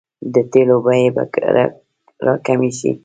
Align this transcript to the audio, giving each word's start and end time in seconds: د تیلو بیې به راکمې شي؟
د 0.33 0.35
تیلو 0.51 0.77
بیې 0.85 1.09
به 1.15 1.23
راکمې 2.27 2.69
شي؟ 2.77 2.91